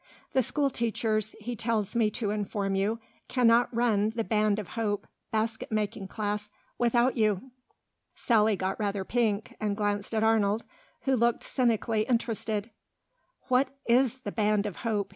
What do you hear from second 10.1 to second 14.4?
at Arnold, who looked cynically interested. "What is the